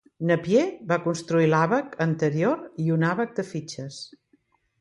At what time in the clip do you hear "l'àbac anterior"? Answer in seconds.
1.51-2.67